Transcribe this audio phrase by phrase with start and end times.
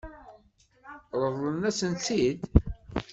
[1.23, 2.41] Ṛeḍlen-asent-t-id?